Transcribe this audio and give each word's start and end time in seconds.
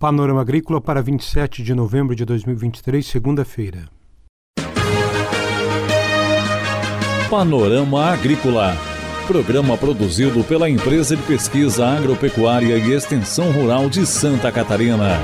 Panorama 0.00 0.40
Agrícola 0.40 0.80
para 0.80 1.02
27 1.02 1.62
de 1.62 1.74
novembro 1.74 2.16
de 2.16 2.24
2023, 2.24 3.04
segunda-feira. 3.04 3.86
Panorama 7.28 8.06
Agrícola. 8.06 8.74
Programa 9.26 9.76
produzido 9.76 10.42
pela 10.42 10.70
Empresa 10.70 11.14
de 11.14 11.22
Pesquisa 11.24 11.86
Agropecuária 11.86 12.78
e 12.78 12.92
Extensão 12.94 13.52
Rural 13.52 13.90
de 13.90 14.06
Santa 14.06 14.50
Catarina. 14.50 15.18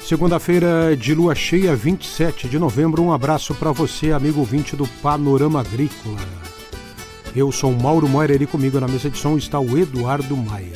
Segunda-feira 0.00 0.96
de 0.96 1.14
lua 1.14 1.34
cheia, 1.34 1.76
27 1.76 2.48
de 2.48 2.58
novembro. 2.58 3.02
Um 3.02 3.12
abraço 3.12 3.54
para 3.54 3.72
você, 3.72 4.10
amigo 4.12 4.40
ouvinte 4.40 4.74
do 4.74 4.86
Panorama 5.02 5.60
Agrícola. 5.60 6.55
Eu 7.36 7.52
sou 7.52 7.70
Mauro 7.70 8.08
Moira 8.08 8.32
e 8.32 8.46
comigo 8.46 8.80
na 8.80 8.88
mesa 8.88 9.10
de 9.10 9.18
som 9.18 9.36
está 9.36 9.60
o 9.60 9.76
Eduardo 9.76 10.34
Maia. 10.34 10.72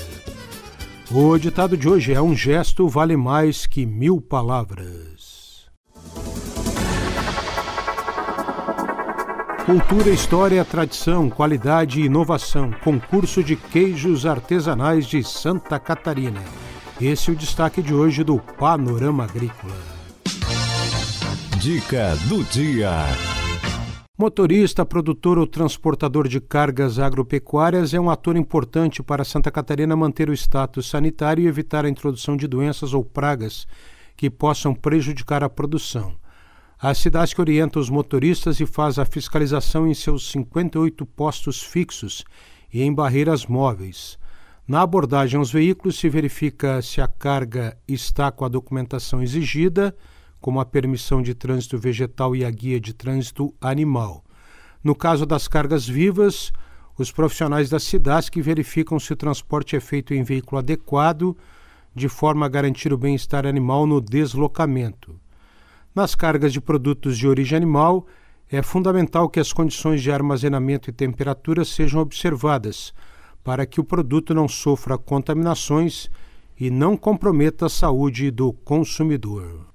O 1.10 1.38
ditado 1.38 1.74
de 1.74 1.88
hoje 1.88 2.12
é: 2.12 2.20
Um 2.20 2.36
gesto 2.36 2.86
vale 2.86 3.16
mais 3.16 3.64
que 3.64 3.86
mil 3.86 4.20
palavras. 4.20 5.64
Cultura, 9.64 10.10
história, 10.10 10.62
tradição, 10.62 11.30
qualidade 11.30 12.02
e 12.02 12.04
inovação. 12.04 12.70
Concurso 12.84 13.42
de 13.42 13.56
queijos 13.56 14.26
artesanais 14.26 15.06
de 15.06 15.24
Santa 15.24 15.78
Catarina. 15.78 16.42
Esse 17.00 17.30
é 17.30 17.32
o 17.32 17.36
destaque 17.36 17.80
de 17.80 17.94
hoje 17.94 18.22
do 18.22 18.38
Panorama 18.38 19.24
Agrícola. 19.24 19.78
Dica 21.58 22.14
do 22.28 22.44
dia. 22.44 22.90
Motorista, 24.20 24.84
produtor 24.84 25.38
ou 25.38 25.46
transportador 25.46 26.28
de 26.28 26.42
cargas 26.42 26.98
agropecuárias 26.98 27.94
é 27.94 27.98
um 27.98 28.10
ator 28.10 28.36
importante 28.36 29.02
para 29.02 29.24
Santa 29.24 29.50
Catarina 29.50 29.96
manter 29.96 30.28
o 30.28 30.34
status 30.34 30.90
sanitário 30.90 31.42
e 31.42 31.46
evitar 31.46 31.86
a 31.86 31.88
introdução 31.88 32.36
de 32.36 32.46
doenças 32.46 32.92
ou 32.92 33.02
pragas 33.02 33.66
que 34.14 34.28
possam 34.28 34.74
prejudicar 34.74 35.42
a 35.42 35.48
produção. 35.48 36.14
A 36.78 36.92
cidade 36.92 37.34
que 37.34 37.40
orienta 37.40 37.78
os 37.78 37.88
motoristas 37.88 38.60
e 38.60 38.66
faz 38.66 38.98
a 38.98 39.06
fiscalização 39.06 39.88
em 39.88 39.94
seus 39.94 40.30
58 40.30 41.06
postos 41.06 41.62
fixos 41.62 42.22
e 42.70 42.82
em 42.82 42.92
barreiras 42.92 43.46
móveis. 43.46 44.18
Na 44.68 44.82
abordagem 44.82 45.38
aos 45.38 45.50
veículos 45.50 45.98
se 45.98 46.10
verifica 46.10 46.82
se 46.82 47.00
a 47.00 47.08
carga 47.08 47.74
está 47.88 48.30
com 48.30 48.44
a 48.44 48.48
documentação 48.48 49.22
exigida 49.22 49.96
como 50.40 50.60
a 50.60 50.64
permissão 50.64 51.20
de 51.22 51.34
trânsito 51.34 51.78
vegetal 51.78 52.34
e 52.34 52.44
a 52.44 52.50
guia 52.50 52.80
de 52.80 52.92
trânsito 52.92 53.54
animal. 53.60 54.24
No 54.82 54.94
caso 54.94 55.26
das 55.26 55.46
cargas 55.46 55.86
vivas, 55.86 56.52
os 56.96 57.12
profissionais 57.12 57.68
da 57.68 57.78
que 58.30 58.42
verificam 58.42 58.98
se 58.98 59.12
o 59.12 59.16
transporte 59.16 59.76
é 59.76 59.80
feito 59.80 60.14
em 60.14 60.22
veículo 60.22 60.58
adequado, 60.58 61.36
de 61.94 62.08
forma 62.08 62.46
a 62.46 62.48
garantir 62.48 62.92
o 62.92 62.98
bem-estar 62.98 63.46
animal 63.46 63.86
no 63.86 64.00
deslocamento. 64.00 65.18
Nas 65.94 66.14
cargas 66.14 66.52
de 66.52 66.60
produtos 66.60 67.18
de 67.18 67.26
origem 67.26 67.56
animal, 67.56 68.06
é 68.50 68.62
fundamental 68.62 69.28
que 69.28 69.40
as 69.40 69.52
condições 69.52 70.02
de 70.02 70.10
armazenamento 70.10 70.90
e 70.90 70.92
temperatura 70.92 71.64
sejam 71.64 72.00
observadas, 72.00 72.92
para 73.42 73.64
que 73.64 73.80
o 73.80 73.84
produto 73.84 74.34
não 74.34 74.48
sofra 74.48 74.98
contaminações 74.98 76.10
e 76.58 76.70
não 76.70 76.96
comprometa 76.96 77.66
a 77.66 77.70
saúde 77.70 78.30
do 78.30 78.52
consumidor. 78.52 79.69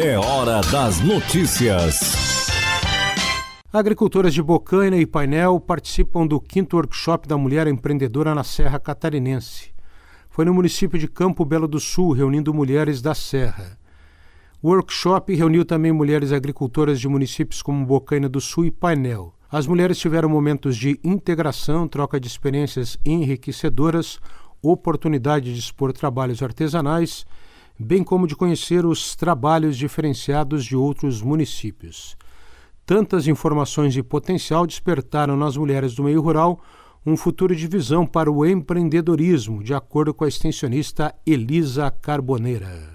É 0.00 0.16
hora 0.16 0.60
das 0.70 1.00
notícias. 1.00 2.46
Agricultoras 3.72 4.32
de 4.32 4.40
Bocaina 4.40 4.96
e 4.96 5.04
Painel 5.04 5.58
participam 5.58 6.24
do 6.24 6.40
quinto 6.40 6.76
workshop 6.76 7.26
da 7.26 7.36
Mulher 7.36 7.66
Empreendedora 7.66 8.32
na 8.32 8.44
Serra 8.44 8.78
Catarinense. 8.78 9.72
Foi 10.30 10.44
no 10.44 10.54
município 10.54 10.98
de 10.98 11.08
Campo 11.08 11.44
Belo 11.44 11.66
do 11.66 11.80
Sul, 11.80 12.12
reunindo 12.12 12.54
mulheres 12.54 13.02
da 13.02 13.12
Serra. 13.12 13.76
O 14.62 14.68
workshop 14.68 15.34
reuniu 15.34 15.64
também 15.64 15.90
mulheres 15.90 16.30
agricultoras 16.30 17.00
de 17.00 17.08
municípios 17.08 17.60
como 17.60 17.84
Bocaina 17.84 18.28
do 18.28 18.40
Sul 18.40 18.66
e 18.66 18.70
Painel. 18.70 19.34
As 19.50 19.66
mulheres 19.66 19.98
tiveram 19.98 20.28
momentos 20.28 20.76
de 20.76 21.00
integração, 21.02 21.88
troca 21.88 22.20
de 22.20 22.28
experiências 22.28 22.96
enriquecedoras, 23.04 24.20
oportunidade 24.62 25.52
de 25.52 25.58
expor 25.58 25.92
trabalhos 25.92 26.40
artesanais 26.40 27.26
bem 27.78 28.04
como 28.04 28.26
de 28.26 28.36
conhecer 28.36 28.86
os 28.86 29.16
trabalhos 29.16 29.76
diferenciados 29.76 30.64
de 30.64 30.76
outros 30.76 31.20
municípios. 31.20 32.16
Tantas 32.86 33.26
informações 33.26 33.96
e 33.96 34.02
potencial 34.02 34.66
despertaram 34.66 35.36
nas 35.36 35.56
mulheres 35.56 35.94
do 35.94 36.04
meio 36.04 36.20
rural 36.20 36.60
um 37.06 37.16
futuro 37.16 37.54
de 37.54 37.66
visão 37.66 38.06
para 38.06 38.30
o 38.30 38.46
empreendedorismo, 38.46 39.62
de 39.62 39.74
acordo 39.74 40.14
com 40.14 40.24
a 40.24 40.28
extensionista 40.28 41.14
Elisa 41.26 41.90
Carboneira. 41.90 42.94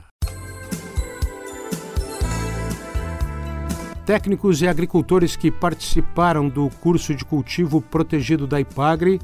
Técnicos 4.06 4.64
e 4.64 4.68
agricultores 4.68 5.36
que 5.36 5.52
participaram 5.52 6.50
do 6.50 6.68
curso 6.82 7.14
de 7.14 7.24
cultivo 7.24 7.80
protegido 7.80 8.48
da 8.48 8.60
IPAGRE 8.60 9.20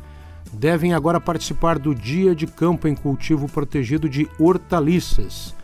devem 0.53 0.93
agora 0.93 1.19
participar 1.19 1.77
do 1.79 1.93
Dia 1.93 2.35
de 2.35 2.47
Campo 2.47 2.87
em 2.87 2.95
Cultivo 2.95 3.47
Protegido 3.47 4.09
de 4.09 4.27
Hortaliças, 4.39 5.55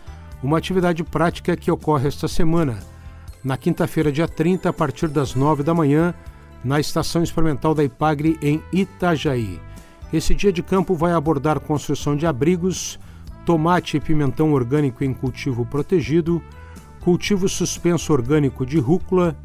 uma 0.44 0.58
atividade 0.58 1.04
prática 1.04 1.56
que 1.56 1.72
ocorre 1.72 2.08
esta 2.08 2.28
semana, 2.28 2.80
na 3.44 3.58
quinta-feira, 3.58 4.12
dia 4.12 4.28
30, 4.28 4.70
a 4.70 4.74
partir 4.74 5.08
das 5.08 5.34
9 5.34 5.64
da 5.64 5.74
manhã, 5.74 6.14
na 6.64 6.80
Estação 6.80 7.24
Experimental 7.24 7.74
da 7.74 7.84
Ipagre, 7.84 8.38
em 8.42 8.62
Itajaí. 8.72 9.60
Esse 10.14 10.36
dia 10.36 10.52
de 10.52 10.62
campo 10.62 10.94
vai 10.94 11.14
abordar 11.14 11.60
construção 11.60 12.16
de 12.16 12.28
abrigos, 12.28 13.00
tomate 13.46 13.98
e 13.98 14.00
pimentão 14.00 14.54
orgânico 14.54 15.04
em 15.04 15.14
cultivo 15.14 15.66
protegido, 15.66 16.42
cultivo 17.00 17.50
suspenso 17.50 18.14
orgânico 18.14 18.66
de 18.66 18.78
rúcula, 18.78 19.36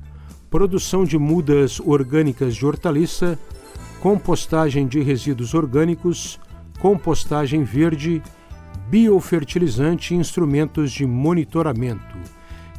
produção 0.51 1.05
de 1.05 1.19
mudas 1.19 1.81
orgânicas 1.81 2.55
de 2.55 2.67
hortaliça, 2.67 3.39
compostagem 4.07 4.87
de 4.87 5.03
resíduos 5.03 5.53
orgânicos, 5.53 6.39
compostagem 6.79 7.65
verde, 7.65 8.23
biofertilizante 8.89 10.15
e 10.15 10.17
instrumentos 10.17 10.93
de 10.93 11.05
monitoramento. 11.05 12.17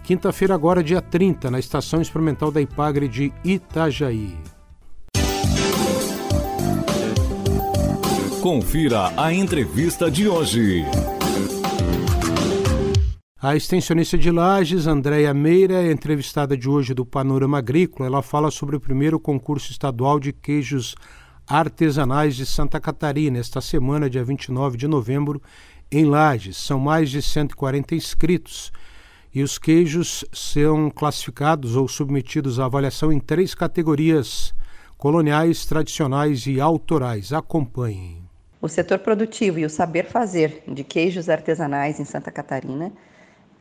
Quinta-feira, 0.06 0.56
agora, 0.56 0.82
dia 0.82 1.02
30, 1.02 1.52
na 1.52 1.60
Estação 1.60 2.02
Experimental 2.02 2.50
da 2.50 2.62
Ipagre 2.62 3.10
de 3.10 3.34
Itajaí. 3.44 4.38
Confira 8.40 9.12
a 9.18 9.34
entrevista 9.34 10.10
de 10.10 10.30
hoje. 10.30 10.86
A 13.48 13.56
extensionista 13.56 14.18
de 14.18 14.30
Lages, 14.30 14.88
Andréia 14.88 15.34
Meira, 15.34 15.76
é 15.76 15.90
entrevistada 15.90 16.58
de 16.58 16.68
hoje 16.68 16.94
do 16.94 17.06
Panorama 17.06 17.60
Agrícola. 17.60 18.06
Ela 18.06 18.22
fala 18.22 18.52
sobre 18.52 18.76
o 18.76 18.80
primeiro 18.82 19.18
concurso 19.22 19.72
estadual 19.72 20.20
de 20.20 20.34
queijos 20.34 20.96
artesanais 21.48 22.36
de 22.36 22.46
Santa 22.46 22.78
Catarina, 22.78 23.40
esta 23.40 23.62
semana, 23.62 24.10
dia 24.10 24.22
29 24.22 24.76
de 24.76 24.86
novembro, 24.86 25.42
em 25.90 26.04
Lages. 26.04 26.58
São 26.58 26.78
mais 26.78 27.10
de 27.10 27.22
140 27.22 27.96
inscritos 27.96 28.70
e 29.34 29.42
os 29.42 29.58
queijos 29.58 30.26
são 30.34 30.90
classificados 30.90 31.78
ou 31.78 31.88
submetidos 31.88 32.60
à 32.60 32.66
avaliação 32.66 33.14
em 33.14 33.20
três 33.22 33.56
categorias: 33.56 34.54
coloniais, 34.98 35.66
tradicionais 35.66 36.48
e 36.48 36.60
autorais. 36.60 37.32
Acompanhem. 37.32 38.28
O 38.62 38.68
setor 38.68 39.00
produtivo 39.00 39.58
e 39.58 39.64
o 39.64 39.70
saber 39.70 40.04
fazer 40.04 40.64
de 40.68 40.84
queijos 40.84 41.30
artesanais 41.30 41.98
em 41.98 42.04
Santa 42.04 42.30
Catarina 42.30 42.92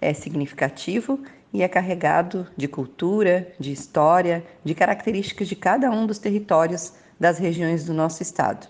é 0.01 0.13
significativo 0.13 1.21
e 1.53 1.63
é 1.63 1.69
carregado 1.69 2.47
de 2.57 2.69
cultura, 2.69 3.49
de 3.59 3.73
história, 3.73 4.45
de 4.65 4.75
características 4.75 5.49
de 5.49 5.57
cada 5.57 5.91
um 5.91 6.07
dos 6.07 6.19
territórios 6.19 6.93
das 7.19 7.39
regiões 7.39 7.85
do 7.85 7.95
nosso 7.95 8.23
estado. 8.23 8.69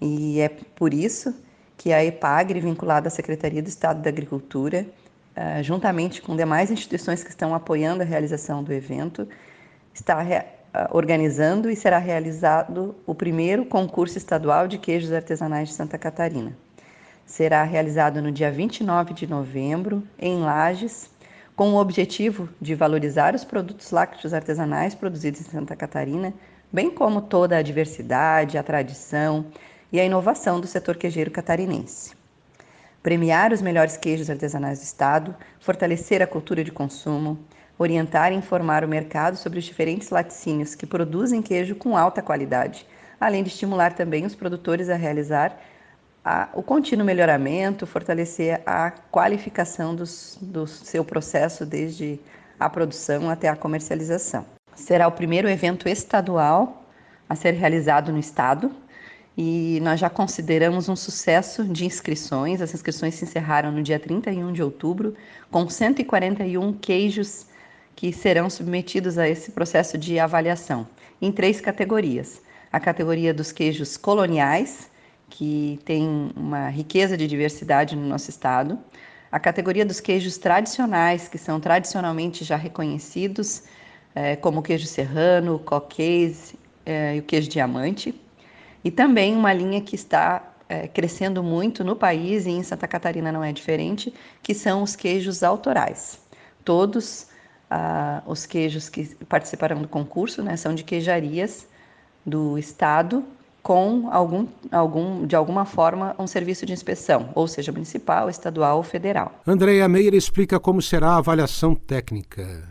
E 0.00 0.40
é 0.40 0.48
por 0.48 0.94
isso 0.94 1.34
que 1.76 1.92
a 1.92 2.04
EPAGRE, 2.04 2.60
vinculada 2.60 3.08
à 3.08 3.10
Secretaria 3.10 3.62
do 3.62 3.68
Estado 3.68 4.00
da 4.00 4.08
Agricultura, 4.08 4.86
eh, 5.34 5.62
juntamente 5.62 6.22
com 6.22 6.36
demais 6.36 6.70
instituições 6.70 7.24
que 7.24 7.30
estão 7.30 7.54
apoiando 7.54 8.02
a 8.02 8.06
realização 8.06 8.62
do 8.62 8.72
evento, 8.72 9.28
está 9.92 10.22
eh, 10.24 10.46
organizando 10.90 11.68
e 11.70 11.76
será 11.76 11.98
realizado 11.98 12.94
o 13.04 13.14
primeiro 13.14 13.64
concurso 13.64 14.16
estadual 14.16 14.68
de 14.68 14.78
queijos 14.78 15.12
artesanais 15.12 15.68
de 15.70 15.74
Santa 15.74 15.98
Catarina 15.98 16.56
será 17.26 17.64
realizado 17.64 18.22
no 18.22 18.30
dia 18.30 18.50
29 18.50 19.12
de 19.12 19.26
novembro, 19.26 20.02
em 20.16 20.38
Lages, 20.38 21.10
com 21.56 21.70
o 21.70 21.76
objetivo 21.76 22.48
de 22.60 22.74
valorizar 22.74 23.34
os 23.34 23.44
produtos 23.44 23.90
lácteos 23.90 24.32
artesanais 24.32 24.94
produzidos 24.94 25.40
em 25.40 25.44
Santa 25.44 25.74
Catarina, 25.74 26.32
bem 26.72 26.88
como 26.88 27.20
toda 27.20 27.56
a 27.56 27.62
diversidade, 27.62 28.56
a 28.56 28.62
tradição 28.62 29.46
e 29.92 29.98
a 29.98 30.04
inovação 30.04 30.60
do 30.60 30.66
setor 30.66 30.96
queijeiro 30.96 31.30
catarinense. 31.30 32.14
Premiar 33.02 33.52
os 33.52 33.62
melhores 33.62 33.96
queijos 33.96 34.30
artesanais 34.30 34.78
do 34.78 34.84
estado, 34.84 35.34
fortalecer 35.60 36.22
a 36.22 36.26
cultura 36.26 36.62
de 36.62 36.72
consumo, 36.72 37.38
orientar 37.78 38.32
e 38.32 38.36
informar 38.36 38.84
o 38.84 38.88
mercado 38.88 39.36
sobre 39.36 39.58
os 39.58 39.64
diferentes 39.64 40.10
laticínios 40.10 40.74
que 40.74 40.86
produzem 40.86 41.42
queijo 41.42 41.74
com 41.74 41.96
alta 41.96 42.22
qualidade, 42.22 42.86
além 43.20 43.42
de 43.42 43.48
estimular 43.48 43.94
também 43.94 44.24
os 44.24 44.34
produtores 44.34 44.88
a 44.88 44.96
realizar 44.96 45.58
a, 46.26 46.48
o 46.54 46.62
contínuo 46.62 47.06
melhoramento, 47.06 47.86
fortalecer 47.86 48.60
a 48.66 48.90
qualificação 48.90 49.94
dos, 49.94 50.36
do 50.42 50.66
seu 50.66 51.04
processo 51.04 51.64
desde 51.64 52.18
a 52.58 52.68
produção 52.68 53.30
até 53.30 53.48
a 53.48 53.54
comercialização. 53.54 54.44
Será 54.74 55.06
o 55.06 55.12
primeiro 55.12 55.48
evento 55.48 55.88
estadual 55.88 56.84
a 57.28 57.36
ser 57.36 57.52
realizado 57.52 58.10
no 58.10 58.18
estado 58.18 58.72
e 59.38 59.78
nós 59.82 60.00
já 60.00 60.10
consideramos 60.10 60.88
um 60.88 60.96
sucesso 60.96 61.62
de 61.62 61.86
inscrições. 61.86 62.60
As 62.60 62.74
inscrições 62.74 63.14
se 63.14 63.24
encerraram 63.24 63.70
no 63.70 63.80
dia 63.80 64.00
31 64.00 64.52
de 64.52 64.64
outubro, 64.64 65.14
com 65.48 65.68
141 65.68 66.72
queijos 66.72 67.46
que 67.94 68.12
serão 68.12 68.50
submetidos 68.50 69.16
a 69.16 69.28
esse 69.28 69.52
processo 69.52 69.96
de 69.96 70.18
avaliação, 70.18 70.88
em 71.22 71.30
três 71.30 71.60
categorias: 71.60 72.42
a 72.72 72.80
categoria 72.80 73.32
dos 73.32 73.52
queijos 73.52 73.96
coloniais, 73.96 74.90
que 75.28 75.78
tem 75.84 76.30
uma 76.36 76.68
riqueza 76.68 77.16
de 77.16 77.26
diversidade 77.26 77.96
no 77.96 78.06
nosso 78.06 78.30
estado, 78.30 78.78
a 79.30 79.38
categoria 79.40 79.84
dos 79.84 80.00
queijos 80.00 80.38
tradicionais, 80.38 81.28
que 81.28 81.36
são 81.36 81.60
tradicionalmente 81.60 82.44
já 82.44 82.56
reconhecidos, 82.56 83.64
é, 84.14 84.36
como 84.36 84.60
o 84.60 84.62
queijo 84.62 84.86
serrano, 84.86 85.56
o 85.56 85.58
coquês 85.58 86.54
é, 86.84 87.16
e 87.16 87.18
o 87.18 87.22
queijo 87.22 87.48
diamante. 87.48 88.14
E 88.82 88.90
também 88.90 89.34
uma 89.34 89.52
linha 89.52 89.80
que 89.80 89.94
está 89.94 90.54
é, 90.68 90.88
crescendo 90.88 91.42
muito 91.42 91.84
no 91.84 91.96
país 91.96 92.46
e 92.46 92.50
em 92.50 92.62
Santa 92.62 92.86
Catarina 92.86 93.30
não 93.30 93.42
é 93.42 93.52
diferente, 93.52 94.14
que 94.42 94.54
são 94.54 94.82
os 94.82 94.96
queijos 94.96 95.42
autorais. 95.42 96.18
Todos 96.64 97.26
ah, 97.70 98.22
os 98.26 98.46
queijos 98.46 98.88
que 98.88 99.14
participarão 99.26 99.82
do 99.82 99.88
concurso 99.88 100.42
né, 100.42 100.56
são 100.56 100.74
de 100.74 100.84
queijarias 100.84 101.66
do 102.24 102.56
estado 102.58 103.24
com 103.66 104.08
algum, 104.12 104.46
algum, 104.70 105.26
de 105.26 105.34
alguma 105.34 105.64
forma, 105.64 106.14
um 106.20 106.26
serviço 106.28 106.64
de 106.64 106.72
inspeção, 106.72 107.30
ou 107.34 107.48
seja, 107.48 107.72
municipal, 107.72 108.30
estadual 108.30 108.76
ou 108.76 108.84
federal. 108.84 109.40
Andréia 109.44 109.88
Meyer 109.88 110.14
explica 110.14 110.60
como 110.60 110.80
será 110.80 111.08
a 111.08 111.16
avaliação 111.16 111.74
técnica. 111.74 112.62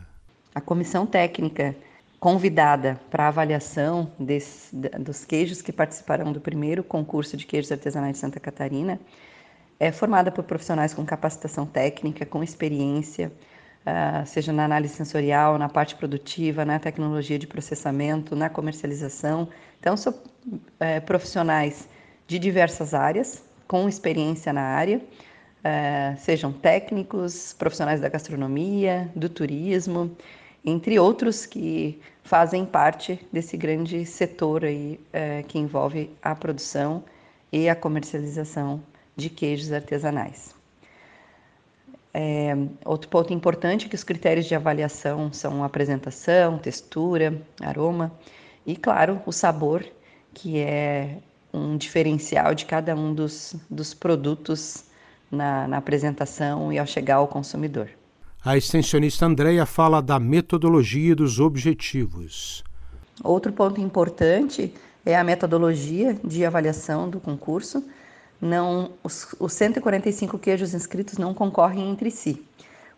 A 0.55 0.61
comissão 0.61 1.05
técnica 1.05 1.75
convidada 2.17 2.97
para 3.11 3.25
a 3.25 3.27
avaliação 3.27 4.09
desse, 4.17 4.73
dos 4.73 5.25
queijos 5.25 5.61
que 5.61 5.73
participarão 5.73 6.31
do 6.31 6.39
primeiro 6.39 6.81
concurso 6.81 7.35
de 7.35 7.45
queijos 7.45 7.73
artesanais 7.73 8.13
de 8.13 8.19
Santa 8.19 8.39
Catarina 8.39 8.97
é 9.77 9.91
formada 9.91 10.31
por 10.31 10.45
profissionais 10.45 10.93
com 10.93 11.05
capacitação 11.05 11.65
técnica, 11.65 12.25
com 12.25 12.41
experiência, 12.41 13.33
uh, 13.85 14.25
seja 14.25 14.51
na 14.51 14.65
análise 14.65 14.95
sensorial, 14.95 15.57
na 15.57 15.69
parte 15.69 15.95
produtiva, 15.95 16.65
na 16.65 16.79
tecnologia 16.79 17.37
de 17.37 17.47
processamento, 17.47 18.35
na 18.35 18.49
comercialização. 18.49 19.47
Então, 19.79 19.95
são 19.95 20.13
uh, 20.13 21.05
profissionais 21.05 21.87
de 22.27 22.39
diversas 22.39 22.93
áreas, 22.93 23.43
com 23.67 23.87
experiência 23.87 24.51
na 24.51 24.61
área, 24.61 24.97
uh, 24.97 26.17
sejam 26.17 26.51
técnicos, 26.51 27.53
profissionais 27.53 28.01
da 28.01 28.09
gastronomia, 28.09 29.09
do 29.15 29.29
turismo, 29.29 30.15
entre 30.65 30.97
outros 30.97 31.45
que 31.45 32.01
fazem 32.23 32.65
parte 32.65 33.19
desse 33.31 33.55
grande 33.55 34.03
setor 34.03 34.65
aí, 34.65 34.99
é, 35.13 35.43
que 35.43 35.59
envolve 35.59 36.09
a 36.23 36.33
produção 36.33 37.03
e 37.51 37.69
a 37.69 37.75
comercialização 37.75 38.81
de 39.15 39.29
queijos 39.29 39.71
artesanais. 39.71 40.54
É, 42.17 42.55
outro 42.85 43.09
ponto 43.09 43.33
importante 43.33 43.87
é 43.87 43.89
que 43.89 43.95
os 43.95 44.03
critérios 44.05 44.45
de 44.45 44.55
avaliação 44.55 45.33
são 45.33 45.65
apresentação, 45.65 46.57
textura, 46.57 47.41
aroma 47.61 48.09
e, 48.65 48.77
claro, 48.77 49.21
o 49.25 49.33
sabor, 49.33 49.85
que 50.33 50.57
é 50.59 51.17
um 51.53 51.75
diferencial 51.75 52.55
de 52.55 52.65
cada 52.65 52.95
um 52.95 53.13
dos, 53.13 53.53
dos 53.69 53.93
produtos 53.93 54.85
na, 55.29 55.67
na 55.67 55.75
apresentação 55.75 56.71
e 56.71 56.79
ao 56.79 56.87
chegar 56.87 57.15
ao 57.15 57.27
consumidor. 57.27 57.89
A 58.45 58.55
extensionista 58.55 59.25
Andréia 59.25 59.65
fala 59.65 60.01
da 60.01 60.17
metodologia 60.17 61.11
e 61.11 61.15
dos 61.15 61.41
objetivos. 61.41 62.63
Outro 63.21 63.51
ponto 63.51 63.81
importante 63.81 64.73
é 65.05 65.17
a 65.17 65.23
metodologia 65.23 66.17
de 66.23 66.45
avaliação 66.45 67.09
do 67.09 67.19
concurso. 67.19 67.83
Não, 68.45 68.91
os, 69.03 69.35
os 69.39 69.53
145 69.53 70.37
queijos 70.37 70.75
inscritos 70.75 71.17
não 71.17 71.33
concorrem 71.33 71.89
entre 71.89 72.11
si. 72.11 72.45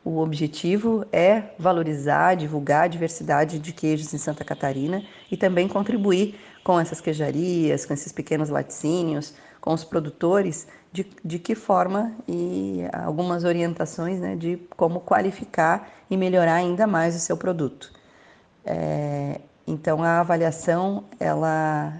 O 0.03 0.19
objetivo 0.19 1.05
é 1.11 1.51
valorizar, 1.57 2.35
divulgar 2.35 2.83
a 2.83 2.87
diversidade 2.87 3.57
de 3.57 3.71
queijos 3.71 4.13
em 4.13 4.17
Santa 4.17 4.43
Catarina 4.43 5.03
e 5.31 5.37
também 5.37 5.67
contribuir 5.67 6.37
com 6.65 6.77
essas 6.77 6.99
queijarias, 6.99 7.85
com 7.85 7.93
esses 7.93 8.11
pequenos 8.11 8.49
laticínios, 8.49 9.33
com 9.61 9.73
os 9.73 9.85
produtores 9.85 10.67
de, 10.91 11.09
de 11.23 11.39
que 11.39 11.55
forma 11.55 12.13
e 12.27 12.81
algumas 12.91 13.45
orientações 13.45 14.19
né, 14.19 14.35
de 14.35 14.57
como 14.75 14.99
qualificar 14.99 15.89
e 16.09 16.17
melhorar 16.17 16.55
ainda 16.55 16.85
mais 16.85 17.15
o 17.15 17.19
seu 17.19 17.37
produto. 17.37 17.91
É, 18.65 19.39
então 19.65 20.03
a 20.03 20.19
avaliação 20.19 21.05
ela, 21.19 21.93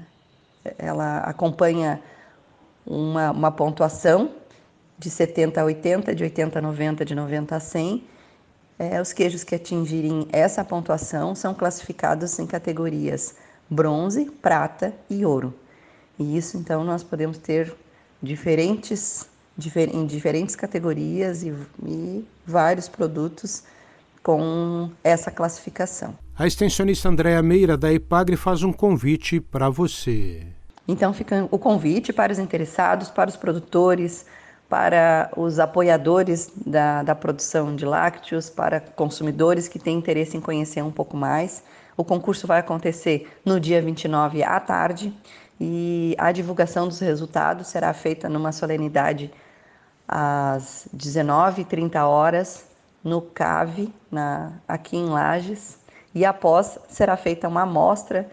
ela 0.78 1.20
acompanha 1.20 2.02
uma, 2.88 3.32
uma 3.32 3.52
pontuação 3.52 4.32
de 4.98 5.10
70 5.10 5.62
a 5.62 5.66
80, 5.66 6.16
de 6.16 6.24
80 6.24 6.58
a 6.58 6.62
90, 6.62 7.06
de 7.06 7.14
90 7.14 7.56
a 7.56 7.60
100. 7.60 8.04
É, 8.80 9.02
os 9.02 9.12
queijos 9.12 9.44
que 9.44 9.56
atingirem 9.56 10.28
essa 10.32 10.64
pontuação 10.64 11.36
são 11.36 11.54
classificados 11.54 12.40
em 12.40 12.48
categorias 12.48 13.36
bronze, 13.70 14.32
prata 14.42 14.94
e 15.10 15.26
ouro. 15.26 15.54
E 16.18 16.38
isso 16.38 16.58
então 16.58 16.84
nós 16.84 17.04
podemos 17.04 17.38
ter 17.38 17.76
diferentes, 18.22 19.28
difer, 19.58 19.94
em 19.94 20.06
diferentes 20.06 20.56
categorias 20.56 21.44
e, 21.44 21.54
e 21.86 22.26
vários 22.46 22.88
produtos 22.88 23.64
com 24.24 24.92
essa 25.04 25.32
classificação. 25.32 26.18
A 26.36 26.48
extensionista 26.48 27.10
Andréa 27.10 27.42
Meira 27.42 27.78
da 27.78 27.92
Ipagre 27.92 28.36
faz 28.36 28.64
um 28.64 28.72
convite 28.72 29.40
para 29.40 29.70
você. 29.70 30.57
Então 30.88 31.14
fica 31.14 31.48
o 31.52 31.60
convite 31.60 32.14
para 32.14 32.32
os 32.32 32.40
interessados, 32.40 33.10
para 33.10 33.30
os 33.30 33.36
produtores, 33.36 34.26
para 34.70 35.30
os 35.36 35.60
apoiadores 35.60 36.52
da, 36.66 37.04
da 37.04 37.16
produção 37.16 37.76
de 37.76 37.86
lácteos, 37.86 38.50
para 38.50 38.80
consumidores 38.80 39.68
que 39.68 39.80
têm 39.80 39.98
interesse 39.98 40.38
em 40.38 40.42
conhecer 40.42 40.82
um 40.82 40.92
pouco 40.92 41.18
mais. 41.18 41.64
O 41.96 42.04
concurso 42.04 42.46
vai 42.48 42.60
acontecer 42.60 43.30
no 43.44 43.60
dia 43.60 43.82
29 43.82 44.44
à 44.44 44.60
tarde 44.60 45.14
e 45.60 46.16
a 46.18 46.32
divulgação 46.32 46.88
dos 46.88 47.00
resultados 47.00 47.68
será 47.68 47.94
feita 47.94 48.30
numa 48.30 48.52
solenidade 48.52 49.32
às 50.08 50.88
19h30 50.96 52.02
horas 52.06 52.66
no 53.04 53.22
CAVE, 53.22 53.94
na, 54.12 54.54
aqui 54.68 54.98
em 54.98 55.06
Lages, 55.06 55.80
e 56.14 56.26
após 56.26 56.78
será 56.88 57.18
feita 57.18 57.48
uma 57.48 57.62
amostra 57.62 58.30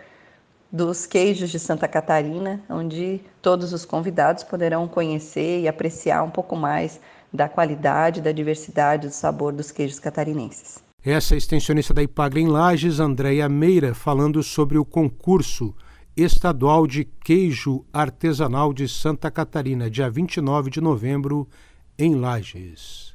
dos 0.75 1.07
queijos 1.07 1.51
de 1.51 1.59
Santa 1.61 1.87
Catarina, 1.87 2.61
onde 2.69 3.21
todos 3.41 3.73
os 3.73 3.85
convidados 3.85 4.43
poderão 4.43 4.89
conhecer 4.89 5.61
e 5.61 5.69
apreciar 5.69 6.25
um 6.25 6.31
pouco 6.31 6.57
mais 6.57 7.01
da 7.33 7.49
qualidade, 7.49 8.21
da 8.21 8.33
diversidade, 8.33 9.07
do 9.07 9.15
sabor 9.15 9.53
dos 9.53 9.71
queijos 9.71 10.01
catarinenses. 10.01 10.83
Essa 11.05 11.35
é 11.35 11.37
a 11.37 11.39
extensionista 11.39 11.95
da 11.95 12.03
Ipagre 12.03 12.41
em 12.41 12.49
Lages, 12.49 12.99
Andréia 12.99 13.49
Meira, 13.49 13.95
falando 13.95 14.43
sobre 14.43 14.77
o 14.77 14.85
concurso 14.85 15.73
Estadual 16.17 16.89
de 16.89 17.05
Queijo 17.05 17.85
Artesanal 17.93 18.73
de 18.73 18.89
Santa 18.89 19.31
Catarina, 19.31 19.89
dia 19.89 20.11
29 20.11 20.71
de 20.71 20.81
novembro, 20.81 21.49
em 21.97 22.17
Lages. 22.17 23.15